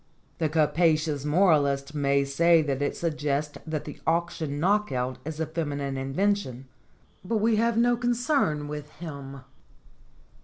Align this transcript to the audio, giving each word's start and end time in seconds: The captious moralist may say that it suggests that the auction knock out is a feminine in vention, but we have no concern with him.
The 0.39 0.49
captious 0.49 1.25
moralist 1.25 1.93
may 1.93 2.25
say 2.25 2.63
that 2.63 2.81
it 2.81 2.97
suggests 2.97 3.59
that 3.67 3.85
the 3.85 3.99
auction 4.07 4.59
knock 4.59 4.91
out 4.91 5.19
is 5.25 5.39
a 5.39 5.45
feminine 5.45 5.95
in 5.95 6.15
vention, 6.15 6.63
but 7.23 7.37
we 7.37 7.57
have 7.57 7.77
no 7.77 7.95
concern 7.95 8.67
with 8.67 8.89
him. 8.93 9.41